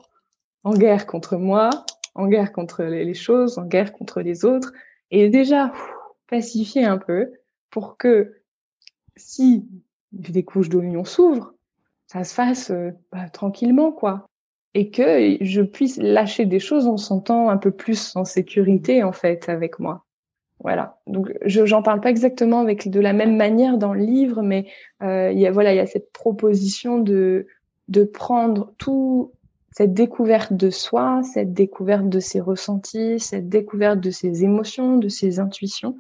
[0.67, 1.71] guerre contre moi,
[2.15, 4.73] en guerre contre les, choses, en guerre contre les autres,
[5.11, 5.73] et déjà
[6.29, 7.33] pacifier un peu
[7.71, 8.41] pour que
[9.17, 9.67] si
[10.13, 11.55] des couches d'oignon s'ouvrent,
[12.07, 14.27] ça se fasse euh, bah, tranquillement, quoi.
[14.75, 19.13] Et que je puisse lâcher des choses en sentant un peu plus en sécurité, en
[19.13, 20.05] fait, avec moi.
[20.61, 20.99] Voilà.
[21.07, 24.67] Donc, je j'en parle pas exactement avec de la même manière dans le livre, mais
[25.03, 27.47] euh, il y a voilà, il y a cette proposition de
[27.89, 29.33] de prendre tout
[29.73, 35.09] cette découverte de soi, cette découverte de ses ressentis, cette découverte de ses émotions, de
[35.09, 35.97] ses intuitions.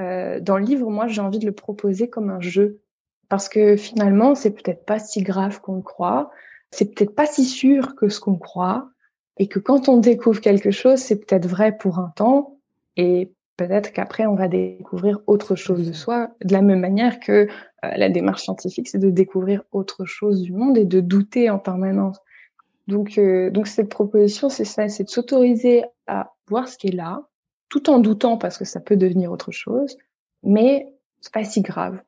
[0.00, 2.80] Euh, dans le livre, moi, j'ai envie de le proposer comme un jeu
[3.28, 6.30] parce que finalement, c'est peut-être pas si grave qu'on le croit,
[6.70, 8.90] c'est peut-être pas si sûr que ce qu'on croit,
[9.36, 12.58] et que quand on découvre quelque chose, c'est peut-être vrai pour un temps,
[12.96, 17.32] et peut-être qu'après, on va découvrir autre chose de soi, de la même manière que
[17.32, 17.46] euh,
[17.82, 22.18] la démarche scientifique, c'est de découvrir autre chose du monde et de douter en permanence.
[22.86, 26.92] Donc, euh, donc cette proposition, c'est ça, c'est de s'autoriser à voir ce qui est
[26.92, 27.28] là,
[27.68, 29.98] tout en doutant parce que ça peut devenir autre chose,
[30.42, 30.86] mais
[31.20, 32.00] c'est pas si grave.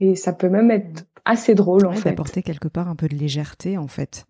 [0.00, 2.10] Et ça peut même être assez drôle, en fait.
[2.10, 4.26] D'apporter quelque part un peu de légèreté, en fait.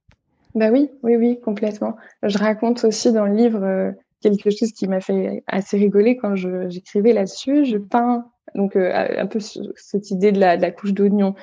[0.54, 1.96] Bah oui, oui, oui, complètement.
[2.22, 6.34] Je raconte aussi dans le livre euh, quelque chose qui m'a fait assez rigoler quand
[6.36, 7.64] j'écrivais là-dessus.
[7.64, 11.34] Je peins donc euh, un peu cette idée de la, couche d'oignon.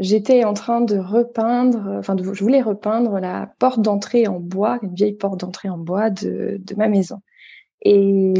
[0.00, 4.94] J'étais en train de repeindre, enfin je voulais repeindre la porte d'entrée en bois, une
[4.94, 7.20] vieille porte d'entrée en bois de, de ma maison.
[7.82, 8.34] Et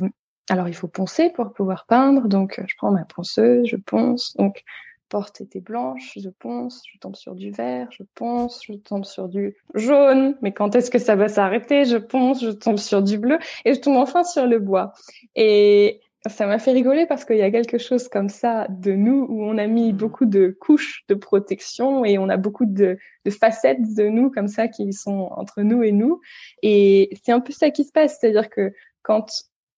[0.49, 4.37] alors il faut poncer pour pouvoir peindre, donc je prends ma ponceuse, je ponce.
[4.37, 4.63] Donc
[5.09, 9.29] porte était blanche, je ponce, je tombe sur du vert, je ponce, je tombe sur
[9.29, 11.85] du jaune, mais quand est-ce que ça va s'arrêter?
[11.85, 14.93] Je ponce, je tombe sur du bleu et je tombe enfin sur le bois.
[15.35, 19.27] Et ça m'a fait rigoler parce qu'il y a quelque chose comme ça de nous
[19.29, 23.31] où on a mis beaucoup de couches de protection et on a beaucoup de, de
[23.31, 26.21] facettes de nous comme ça qui sont entre nous et nous.
[26.63, 29.27] Et c'est un peu ça qui se passe, c'est-à-dire que quand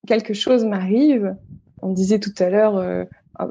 [0.07, 1.37] quelque chose m'arrive,
[1.83, 3.05] on disait tout à l'heure, euh,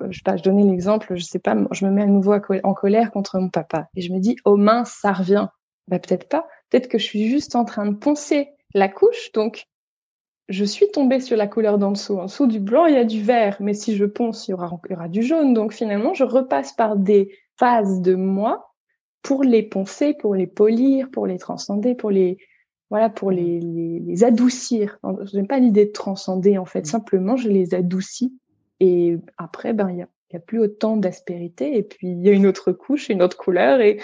[0.09, 2.73] je sais pas, je donnais l'exemple, je sais pas, je me mets à nouveau en
[2.73, 5.47] colère contre mon papa et je me dis, oh mince, ça revient.
[5.87, 6.47] Bah peut-être pas.
[6.69, 9.65] Peut-être que je suis juste en train de poncer la couche, donc
[10.47, 12.17] je suis tombée sur la couleur d'en dessous.
[12.17, 14.53] En dessous du blanc, il y a du vert, mais si je ponce, il y
[14.53, 15.53] aura, il y aura du jaune.
[15.53, 18.73] Donc finalement, je repasse par des phases de moi
[19.21, 22.37] pour les poncer, pour les polir, pour les transcender, pour les
[22.89, 24.97] voilà, pour les, les, les adoucir.
[25.03, 26.81] Je n'aime pas l'idée de transcender en fait.
[26.81, 26.85] Mm.
[26.85, 28.35] Simplement, je les adoucis
[28.79, 30.01] et après, ben, il y
[30.35, 31.77] a, plus autant d'aspérité.
[31.77, 33.81] Et puis, il y a une autre couche, une autre couleur.
[33.81, 33.99] Et,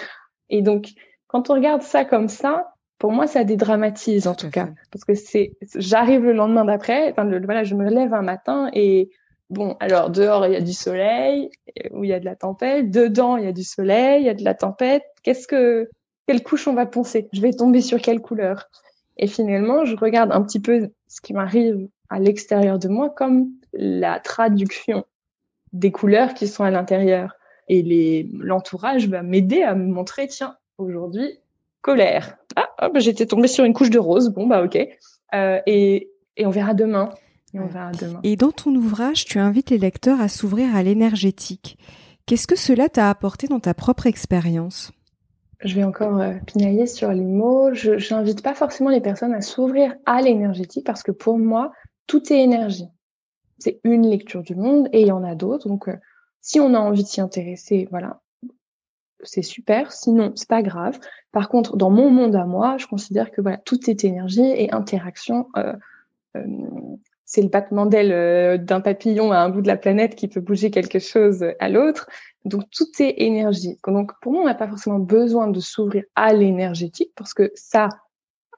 [0.50, 0.90] et donc,
[1.28, 4.68] quand on regarde ça comme ça, pour moi, ça dédramatise en tout, cas.
[4.90, 9.10] Parce que c'est, j'arrive le lendemain d'après, enfin, voilà, je me lève un matin et
[9.50, 11.50] bon, alors dehors, il y a du soleil,
[11.92, 12.90] ou il y a de la tempête.
[12.90, 15.04] Dedans, il y a du soleil, il y a de la tempête.
[15.22, 15.90] Qu'est-ce que,
[16.26, 17.28] quelle couche on va poncer?
[17.32, 18.68] Je vais tomber sur quelle couleur?
[19.18, 23.48] Et finalement, je regarde un petit peu ce qui m'arrive à l'extérieur de moi comme
[23.78, 25.04] la traduction
[25.72, 27.36] des couleurs qui sont à l'intérieur.
[27.68, 31.38] Et les, l'entourage va m'aider à me montrer, tiens, aujourd'hui,
[31.80, 32.36] colère.
[32.56, 34.30] Ah, j'étais tombée sur une couche de rose.
[34.30, 34.78] Bon, bah, ok.
[35.34, 37.10] Euh, et, et on verra demain.
[37.54, 38.20] Et on verra demain.
[38.22, 41.78] Et dans ton ouvrage, tu invites les lecteurs à s'ouvrir à l'énergétique.
[42.26, 44.92] Qu'est-ce que cela t'a apporté dans ta propre expérience?
[45.60, 47.72] Je vais encore euh, pinailler sur les mots.
[47.72, 51.72] Je n'invite pas forcément les personnes à s'ouvrir à l'énergétique parce que pour moi,
[52.06, 52.88] tout est énergie.
[53.58, 55.68] C'est une lecture du monde et il y en a d'autres.
[55.68, 55.96] Donc, euh,
[56.40, 58.20] si on a envie de s'y intéresser, voilà,
[59.22, 59.92] c'est super.
[59.92, 60.98] Sinon, c'est pas grave.
[61.32, 64.72] Par contre, dans mon monde à moi, je considère que voilà, tout est énergie et
[64.72, 65.48] interaction.
[65.56, 65.74] Euh,
[66.36, 66.42] euh,
[67.24, 70.70] c'est le battement d'aile d'un papillon à un bout de la planète qui peut bouger
[70.70, 72.06] quelque chose à l'autre.
[72.44, 73.76] Donc tout est énergie.
[73.84, 77.88] Donc pour moi, on n'a pas forcément besoin de s'ouvrir à l'énergétique parce que ça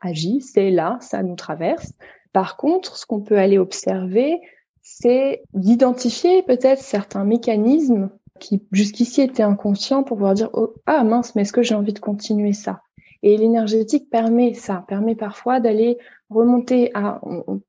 [0.00, 1.94] agit, c'est là, ça nous traverse.
[2.32, 4.40] Par contre, ce qu'on peut aller observer,
[4.90, 11.34] c'est d'identifier peut-être certains mécanismes qui jusqu'ici étaient inconscients pour pouvoir dire oh, ah mince
[11.34, 12.80] mais est-ce que j'ai envie de continuer ça?
[13.22, 15.98] Et l'énergétique permet ça permet parfois d'aller
[16.30, 17.20] remonter à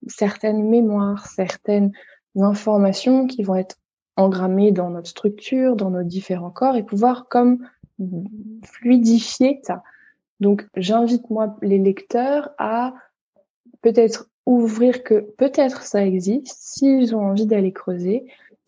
[0.08, 1.92] certaines mémoires certaines
[2.40, 3.76] informations qui vont être
[4.16, 7.68] engrammées dans notre structure dans nos différents corps et pouvoir comme
[8.64, 9.84] fluidifier ça.
[10.40, 12.94] Donc j'invite moi les lecteurs à
[13.82, 18.26] peut-être ouvrir que peut-être ça existe, s'ils ont envie d'aller creuser.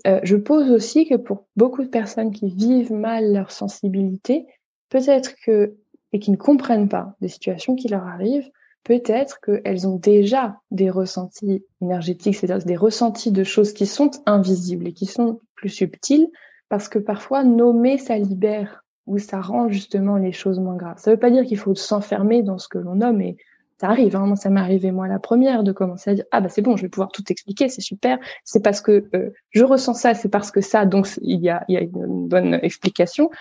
[0.08, 4.46] Euh, je pose aussi que pour beaucoup de personnes qui vivent mal leur sensibilité,
[4.90, 5.76] peut-être que,
[6.14, 8.50] et qui ne comprennent pas des situations qui leur arrivent,
[8.84, 14.88] peut-être qu'elles ont déjà des ressentis énergétiques, c'est-à-dire des ressentis de choses qui sont invisibles
[14.88, 16.28] et qui sont plus subtiles,
[16.70, 21.00] parce que parfois nommer, ça libère ou ça rend justement les choses moins graves.
[21.00, 23.38] Ça ne veut pas dire qu'il faut s'enfermer dans ce que l'on nomme et
[23.82, 24.16] ça arrive.
[24.16, 24.28] Hein.
[24.28, 26.78] Moi, ça m'est arrivé moi la première de commencer à dire ah bah c'est bon,
[26.78, 28.20] je vais pouvoir tout expliquer, c'est super.
[28.44, 31.66] C'est parce que euh, je ressens ça, c'est parce que ça, donc il y a,
[31.68, 33.32] il y a une bonne explication.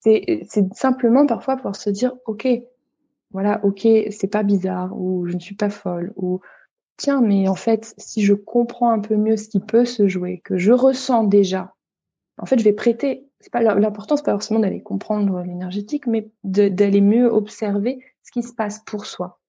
[0.00, 2.46] C'est simplement parfois pouvoir se dire ok,
[3.30, 6.40] voilà, ok, c'est pas bizarre ou je ne suis pas folle ou
[6.98, 10.42] tiens, mais en fait, si je comprends un peu mieux ce qui peut se jouer,
[10.44, 11.74] que je ressens déjà,
[12.36, 13.26] en fait, je vais prêter.
[13.40, 18.42] C'est pas l'important, c'est pas forcément d'aller comprendre l'énergétique, mais d'aller mieux observer ce qui
[18.42, 19.39] se passe pour soi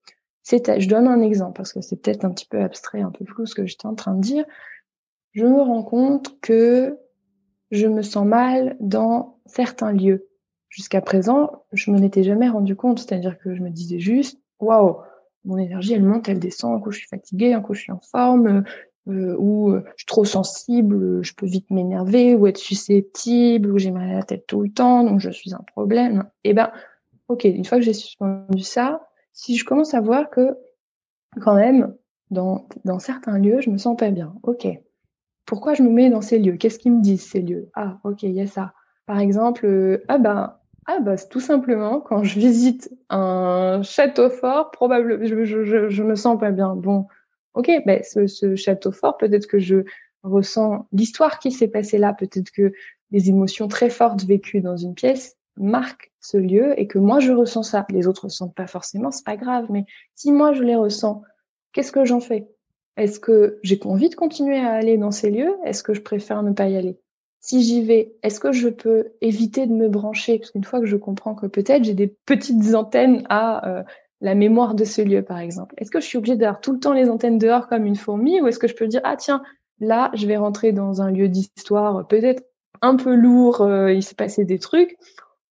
[0.44, 3.46] je donne un exemple parce que c'est peut-être un petit peu abstrait, un peu flou
[3.46, 4.46] ce que j'étais en train de dire.
[5.34, 6.98] Je me rends compte que
[7.72, 10.28] je me sens mal dans certains lieux.
[10.70, 14.98] Jusqu'à présent, je m'en étais jamais rendu compte, c'est-à-dire que je me disais juste, waouh,
[15.44, 17.92] mon énergie elle monte, elle descend, un coup je suis fatiguée, un coup je suis
[17.92, 18.64] en forme,
[19.08, 23.78] euh, ou euh, je suis trop sensible, je peux vite m'énerver, ou être susceptible, ou
[23.78, 26.30] j'ai mal à la tête tout le temps, donc je suis un problème.
[26.44, 26.72] Et eh ben,
[27.28, 29.02] ok, une fois que j'ai suspendu ça,
[29.34, 30.58] si je commence à voir que
[31.42, 31.96] quand même,
[32.30, 34.34] dans, dans certains lieux, je me sens pas bien.
[34.44, 34.68] Ok.
[35.46, 36.58] Pourquoi je me mets dans ces lieux?
[36.58, 37.70] Qu'est-ce qu'ils me disent ces lieux?
[37.74, 38.74] Ah, ok, il y a ça.
[39.06, 44.72] Par exemple, euh, ah ben, ah bah tout simplement quand je visite un château fort,
[44.72, 46.76] probablement je, je, je, me sens pas bien.
[46.76, 47.08] Bon,
[47.54, 49.84] ok, ben ce, ce château fort, peut-être que je
[50.24, 52.72] ressens l'histoire qui s'est passée là, peut-être que
[53.12, 57.32] les émotions très fortes vécues dans une pièce marque ce lieu et que moi je
[57.32, 57.86] ressens ça.
[57.90, 59.86] Les autres ressentent pas forcément, c'est pas grave, mais
[60.16, 61.22] si moi je les ressens,
[61.74, 62.48] qu'est-ce que j'en fais?
[62.98, 65.56] Est-ce que j'ai envie de continuer à aller dans ces lieux?
[65.66, 67.00] Est-ce que je préfère ne pas y aller?
[67.40, 70.38] Si j'y vais, est-ce que je peux éviter de me brancher?
[70.38, 73.84] Parce qu'une fois que je comprends que peut-être j'ai des petites antennes à euh,
[74.20, 76.80] la mémoire de ce lieu, par exemple, est-ce que je suis obligée d'avoir tout le
[76.80, 79.42] temps les antennes dehors comme une fourmi ou est-ce que je peux dire ah tiens
[79.80, 82.44] là je vais rentrer dans un lieu d'histoire peut-être
[82.82, 84.98] un peu lourd, euh, il s'est passé des trucs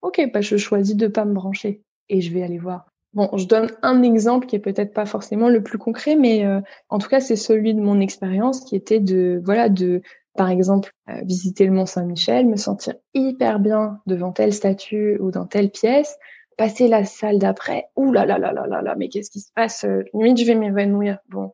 [0.03, 2.87] ok, bah, je choisis de pas me brancher et je vais aller voir.
[3.13, 6.61] Bon, je donne un exemple qui est peut-être pas forcément le plus concret, mais euh,
[6.89, 10.03] en tout cas, c'est celui de mon expérience qui était de, voilà, de
[10.37, 15.33] par exemple, euh, visiter le Mont Saint-Michel, me sentir hyper bien devant telle statue ou
[15.33, 16.17] dans telle pièce,
[16.57, 19.85] passer la salle d'après, ouh là là là là là mais qu'est-ce qui se passe
[20.15, 21.19] Nuit, je vais m'évanouir.
[21.31, 21.53] Bon,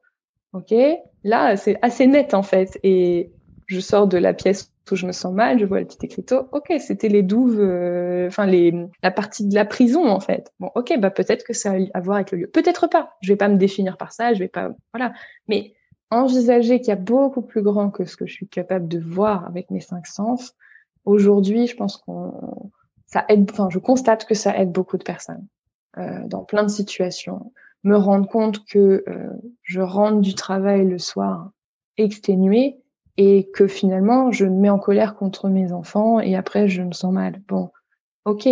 [0.52, 0.74] ok.
[1.24, 3.32] Là, c'est assez net en fait, et
[3.66, 6.48] je sors de la pièce où je me sens mal, je vois le petit écriteau.
[6.52, 10.52] Ok, c'était les douves, euh, enfin les la partie de la prison en fait.
[10.60, 12.46] Bon, ok, bah peut-être que ça a à voir avec le lieu.
[12.46, 13.16] Peut-être pas.
[13.20, 14.32] Je vais pas me définir par ça.
[14.32, 15.12] Je vais pas, voilà.
[15.48, 15.74] Mais
[16.10, 19.46] envisager qu'il y a beaucoup plus grand que ce que je suis capable de voir
[19.46, 20.54] avec mes cinq sens.
[21.04, 22.70] Aujourd'hui, je pense qu'on
[23.06, 23.50] ça aide.
[23.50, 25.46] Enfin, je constate que ça aide beaucoup de personnes
[25.98, 27.52] euh, dans plein de situations.
[27.82, 29.30] Me rendre compte que euh,
[29.62, 31.50] je rentre du travail le soir
[31.96, 32.80] exténuée
[33.16, 36.92] et que finalement je me mets en colère contre mes enfants et après je me
[36.92, 37.40] sens mal.
[37.48, 37.70] Bon,
[38.24, 38.48] ok,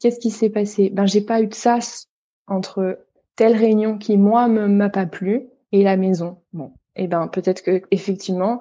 [0.00, 0.90] qu'est-ce qui s'est passé?
[0.90, 2.08] Ben j'ai pas eu de sas
[2.46, 2.98] entre
[3.34, 6.38] telle réunion qui moi me m'a pas plu et la maison.
[6.52, 8.60] Bon, et eh ben peut-être que effectivement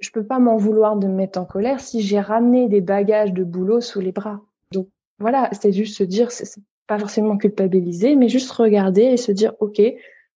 [0.00, 3.32] je peux pas m'en vouloir de me mettre en colère si j'ai ramené des bagages
[3.32, 4.40] de boulot sous les bras.
[4.72, 6.46] Donc voilà, c'est juste se dire, c'est
[6.86, 9.80] pas forcément culpabiliser, mais juste regarder et se dire, ok,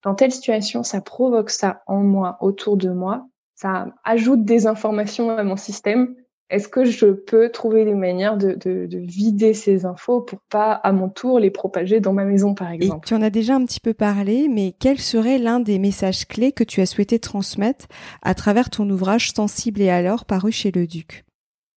[0.03, 3.27] dans telle situation, ça provoque ça en moi, autour de moi
[3.63, 6.17] ça ajoute des informations à mon système.
[6.51, 8.59] Est-ce que je peux trouver des manières de,
[8.91, 13.07] vider ces infos pour pas à mon tour les propager dans ma maison, par exemple?
[13.07, 16.27] Et tu en as déjà un petit peu parlé, mais quel serait l'un des messages
[16.27, 17.87] clés que tu as souhaité transmettre
[18.21, 21.25] à travers ton ouvrage Sensible et alors paru chez le Duc?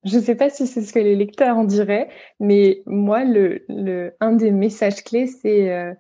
[0.04, 3.64] Je ne sais pas si c'est ce que les lecteurs en diraient, mais moi, le,
[4.20, 5.94] un des messages clés, c'est euh,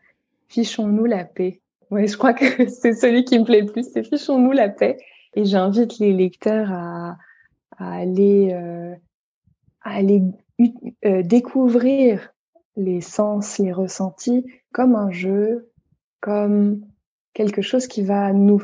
[0.49, 1.61] fichons-nous la paix.
[1.91, 4.97] Ouais, je crois que c'est celui qui me plaît le plus, c'est fichons-nous la paix.
[5.35, 7.17] Et j'invite les lecteurs à,
[7.77, 8.95] aller, euh,
[11.05, 12.33] euh, découvrir
[12.75, 15.71] les sens, les ressentis comme un jeu,
[16.21, 16.81] comme
[17.33, 18.61] quelque chose qui va nous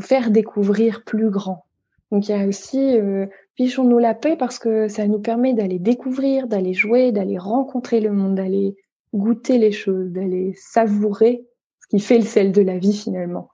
[0.00, 1.64] faire découvrir plus grand.
[2.10, 3.26] Donc il y a aussi euh,
[3.58, 8.12] Pichons-nous la paix parce que ça nous permet d'aller découvrir, d'aller jouer, d'aller rencontrer le
[8.12, 8.76] monde, d'aller
[9.12, 11.44] goûter les choses, d'aller savourer
[11.80, 13.50] ce qui fait le sel de la vie finalement.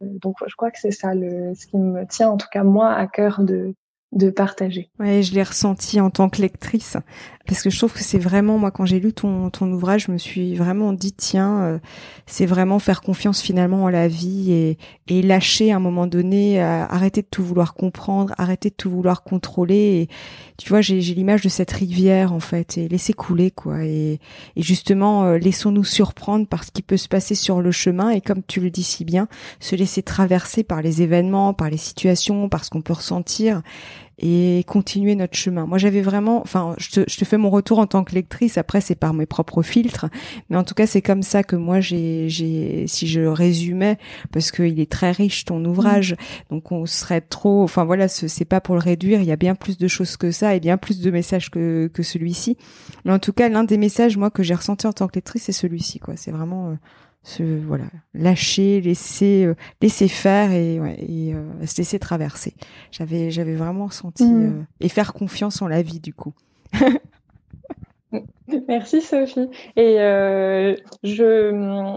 [0.00, 2.92] Donc je crois que c'est ça le, ce qui me tient en tout cas moi
[2.92, 3.74] à cœur de,
[4.12, 4.88] de partager.
[4.98, 6.96] Ouais, je l'ai ressenti en tant que lectrice
[7.48, 10.12] parce que je trouve que c'est vraiment moi quand j'ai lu ton ton ouvrage, je
[10.12, 11.78] me suis vraiment dit tiens, euh,
[12.26, 16.62] c'est vraiment faire confiance finalement en la vie et et lâcher à un moment donné,
[16.62, 20.08] euh, arrêter de tout vouloir comprendre, arrêter de tout vouloir contrôler.
[20.58, 24.20] Tu vois, j'ai j'ai l'image de cette rivière en fait et laisser couler quoi et
[24.56, 28.20] et justement euh, laissons-nous surprendre par ce qui peut se passer sur le chemin et
[28.20, 29.26] comme tu le dis si bien,
[29.58, 33.62] se laisser traverser par les événements, par les situations, par ce qu'on peut ressentir
[34.18, 35.66] et continuer notre chemin.
[35.66, 38.58] Moi, j'avais vraiment, enfin, je te, je te, fais mon retour en tant que lectrice.
[38.58, 40.06] Après, c'est par mes propres filtres,
[40.50, 43.96] mais en tout cas, c'est comme ça que moi, j'ai, j'ai, si je résumais,
[44.32, 46.16] parce qu'il est très riche ton ouvrage,
[46.50, 49.20] donc on serait trop, enfin voilà, c'est pas pour le réduire.
[49.20, 51.88] Il y a bien plus de choses que ça et bien plus de messages que
[51.92, 52.56] que celui-ci.
[53.04, 55.44] Mais en tout cas, l'un des messages moi que j'ai ressenti en tant que lectrice,
[55.44, 56.14] c'est celui-ci, quoi.
[56.16, 56.74] C'est vraiment euh,
[57.28, 62.54] se voilà lâcher laisser euh, laisser faire et, ouais, et euh, se laisser traverser.
[62.90, 64.46] J'avais j'avais vraiment senti mm.
[64.46, 66.32] euh, et faire confiance en la vie du coup.
[68.68, 69.50] Merci Sophie.
[69.76, 69.96] Et
[71.02, 71.96] je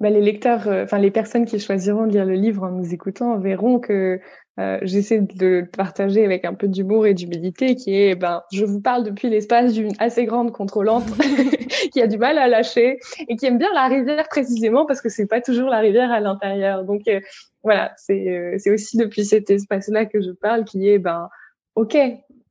[0.00, 3.38] bah, les lecteurs enfin les personnes qui choisiront de lire le livre en nous écoutant
[3.38, 4.20] verront que
[4.60, 8.64] euh, j'essaie de le partager avec un peu d'humour et d'humilité, qui est, ben, je
[8.64, 11.04] vous parle depuis l'espace d'une assez grande contrôlante
[11.92, 15.08] qui a du mal à lâcher et qui aime bien la rivière précisément parce que
[15.08, 16.84] c'est pas toujours la rivière à l'intérieur.
[16.84, 17.20] Donc euh,
[17.62, 21.30] voilà, c'est euh, c'est aussi depuis cet espace-là que je parle, qui est, ben,
[21.74, 21.96] ok,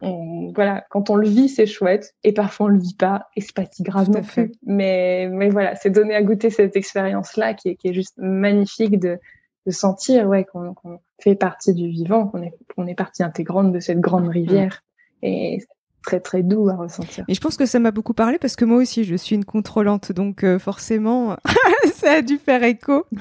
[0.01, 3.53] voilà, quand on le vit, c'est chouette, et parfois on le vit pas, et c'est
[3.53, 4.51] pas si grave non plus.
[4.65, 8.97] Mais, mais voilà, c'est donner à goûter cette expérience-là qui est, qui est juste magnifique
[8.99, 9.17] de,
[9.65, 10.75] de sentir ouais, qu'on
[11.19, 14.83] fait partie du vivant, qu'on est, qu'on est partie intégrante de cette grande rivière.
[15.21, 15.59] Et
[16.01, 17.25] très très doux à ressentir.
[17.27, 19.43] Et je pense que ça m'a beaucoup parlé parce que moi aussi je suis une
[19.45, 21.35] contrôlante, donc euh, forcément
[21.93, 23.05] ça a dû faire écho.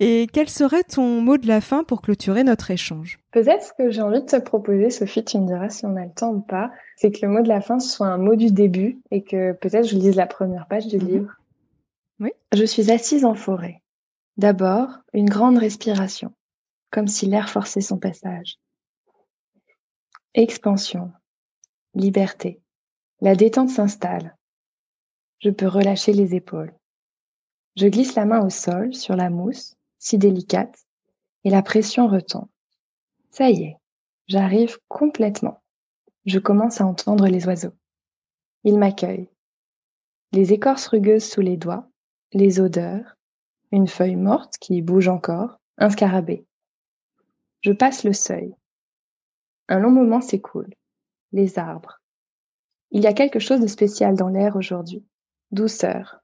[0.00, 3.20] Et quel serait ton mot de la fin pour clôturer notre échange?
[3.30, 6.04] Peut-être ce que j'ai envie de te proposer, Sophie, tu me diras si on a
[6.04, 8.50] le temps ou pas, c'est que le mot de la fin soit un mot du
[8.50, 11.06] début et que peut-être je lise la première page du mhm.
[11.06, 11.32] livre.
[12.18, 12.32] Oui.
[12.52, 13.82] Je suis assise en forêt.
[14.36, 16.32] D'abord, une grande respiration,
[16.90, 18.58] comme si l'air forçait son passage.
[20.34, 21.12] Expansion,
[21.94, 22.60] liberté.
[23.20, 24.36] La détente s'installe.
[25.38, 26.74] Je peux relâcher les épaules.
[27.76, 30.86] Je glisse la main au sol, sur la mousse, si délicate,
[31.44, 32.48] et la pression retombe.
[33.30, 33.76] Ça y est,
[34.26, 35.62] j'arrive complètement.
[36.26, 37.72] Je commence à entendre les oiseaux.
[38.64, 39.30] Ils m'accueillent.
[40.32, 41.88] Les écorces rugueuses sous les doigts,
[42.32, 43.16] les odeurs,
[43.72, 46.46] une feuille morte qui bouge encore, un scarabée.
[47.62, 48.54] Je passe le seuil,
[49.68, 50.74] Un long moment s'écoule.
[51.32, 52.02] Les arbres.
[52.90, 55.02] Il y a quelque chose de spécial dans l'air aujourd'hui.
[55.50, 56.20] Douceur.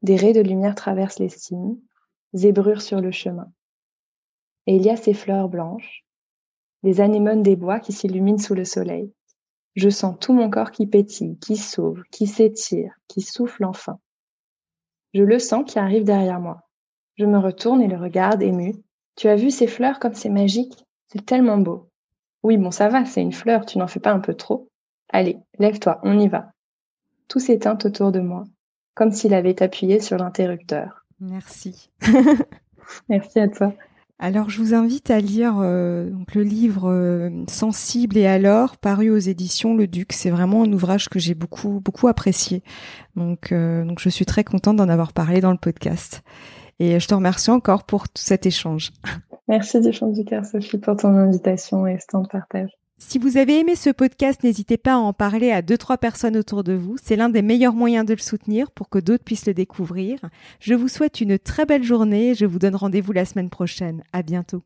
[0.00, 1.78] Des raies de lumière traversent les cimes,
[2.34, 3.50] zébrures sur le chemin.
[4.66, 6.04] Et il y a ces fleurs blanches,
[6.82, 9.12] les anémones des bois qui s'illuminent sous le soleil.
[9.74, 13.98] Je sens tout mon corps qui pétille, qui s'ouvre, qui s'étire, qui souffle enfin.
[15.14, 16.62] Je le sens qui arrive derrière moi.
[17.16, 18.74] Je me retourne et le regarde ému.
[19.16, 20.84] Tu as vu ces fleurs comme c'est magique?
[21.08, 21.90] C'est tellement beau.
[22.42, 24.68] Oui, bon, ça va, c'est une fleur, tu n'en fais pas un peu trop
[25.10, 26.52] Allez, lève-toi, on y va.
[27.26, 28.44] Tout s'éteint autour de moi,
[28.94, 31.06] comme s'il avait appuyé sur l'interrupteur.
[31.20, 31.90] Merci.
[33.08, 33.74] Merci à toi.
[34.20, 39.10] Alors, je vous invite à lire euh, donc, le livre euh, Sensible et alors, paru
[39.10, 40.12] aux éditions Le Duc.
[40.12, 42.64] C'est vraiment un ouvrage que j'ai beaucoup, beaucoup apprécié.
[43.14, 46.22] Donc, euh, donc, je suis très contente d'en avoir parlé dans le podcast.
[46.80, 48.90] Et je te remercie encore pour tout cet échange.
[49.48, 52.70] Merci du fond du cœur, Sophie, pour ton invitation et ce temps de partage.
[53.00, 56.36] Si vous avez aimé ce podcast, n'hésitez pas à en parler à deux, trois personnes
[56.36, 56.96] autour de vous.
[57.00, 60.18] C'est l'un des meilleurs moyens de le soutenir pour que d'autres puissent le découvrir.
[60.58, 64.02] Je vous souhaite une très belle journée et je vous donne rendez-vous la semaine prochaine.
[64.12, 64.62] À bientôt.